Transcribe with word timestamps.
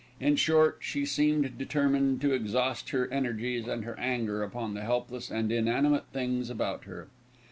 In 0.19 0.35
short, 0.35 0.79
she 0.79 1.05
seemed 1.05 1.59
determined 1.59 2.21
to 2.21 2.33
exhaust 2.33 2.89
her 2.89 3.07
energies 3.13 3.67
and 3.67 3.85
her 3.85 3.99
anger 3.99 4.41
upon 4.41 4.73
the 4.73 4.81
helpless 4.81 5.29
and 5.29 5.51
inanimate 5.51 6.05
things 6.11 6.49
about 6.49 6.85
her. 6.85 7.07